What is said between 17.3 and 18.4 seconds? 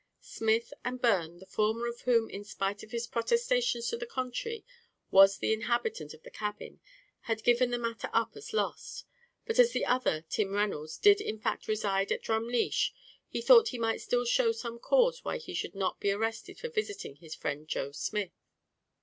friend Joe Smith.